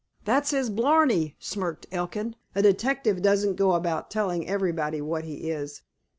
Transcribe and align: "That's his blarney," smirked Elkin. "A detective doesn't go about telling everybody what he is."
"That's 0.25 0.49
his 0.49 0.71
blarney," 0.71 1.35
smirked 1.37 1.85
Elkin. 1.91 2.35
"A 2.55 2.63
detective 2.63 3.21
doesn't 3.21 3.53
go 3.55 3.73
about 3.73 4.09
telling 4.09 4.47
everybody 4.47 4.99
what 4.99 5.25
he 5.25 5.51
is." 5.51 5.83